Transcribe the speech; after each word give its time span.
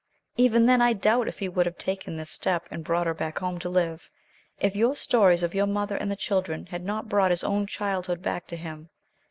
Even 0.35 0.65
then, 0.65 0.81
I 0.81 0.93
doubt 0.93 1.27
if 1.27 1.37
he 1.37 1.47
would 1.47 1.67
have 1.67 1.77
taken 1.77 2.17
this 2.17 2.31
step, 2.31 2.67
and 2.71 2.83
brought 2.83 3.05
her 3.05 3.13
back 3.13 3.37
home 3.37 3.59
to 3.59 3.69
live, 3.69 4.09
if 4.59 4.75
your 4.75 4.95
stories 4.95 5.43
of 5.43 5.53
your 5.53 5.67
mother 5.67 5.95
and 5.95 6.09
the 6.09 6.15
children 6.15 6.65
had 6.65 6.83
not 6.83 7.07
brought 7.07 7.29
his 7.29 7.43
own 7.43 7.67
childhood 7.67 8.23
back 8.23 8.47
to 8.47 8.55
him. 8.57 8.89